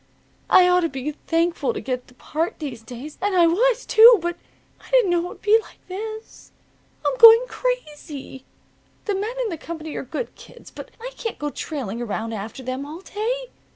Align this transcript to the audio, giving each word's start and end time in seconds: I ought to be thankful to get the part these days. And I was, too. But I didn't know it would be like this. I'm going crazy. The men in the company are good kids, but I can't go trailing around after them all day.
I 0.49 0.67
ought 0.67 0.79
to 0.79 0.89
be 0.89 1.11
thankful 1.11 1.73
to 1.75 1.79
get 1.79 2.07
the 2.07 2.15
part 2.15 2.57
these 2.57 2.81
days. 2.81 3.19
And 3.21 3.35
I 3.35 3.45
was, 3.45 3.85
too. 3.85 4.17
But 4.19 4.35
I 4.79 4.89
didn't 4.89 5.11
know 5.11 5.25
it 5.25 5.27
would 5.27 5.41
be 5.43 5.59
like 5.61 5.77
this. 5.87 6.51
I'm 7.05 7.15
going 7.17 7.45
crazy. 7.47 8.43
The 9.05 9.13
men 9.13 9.35
in 9.43 9.49
the 9.49 9.59
company 9.59 9.95
are 9.95 10.01
good 10.03 10.33
kids, 10.33 10.71
but 10.71 10.89
I 10.99 11.11
can't 11.17 11.37
go 11.37 11.51
trailing 11.51 12.01
around 12.01 12.33
after 12.33 12.63
them 12.63 12.83
all 12.83 13.01
day. 13.01 13.49